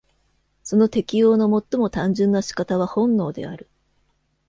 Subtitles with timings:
[0.63, 3.69] その適応の最も単純な仕方は本能である。